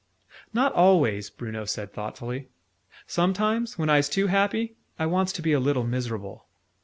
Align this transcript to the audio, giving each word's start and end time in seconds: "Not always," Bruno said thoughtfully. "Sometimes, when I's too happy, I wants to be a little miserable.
"Not 0.51 0.73
always," 0.73 1.29
Bruno 1.29 1.65
said 1.65 1.93
thoughtfully. 1.93 2.49
"Sometimes, 3.05 3.77
when 3.77 3.87
I's 3.87 4.09
too 4.09 4.25
happy, 4.25 4.73
I 4.97 5.05
wants 5.05 5.31
to 5.33 5.43
be 5.43 5.53
a 5.53 5.59
little 5.59 5.83
miserable. 5.83 6.47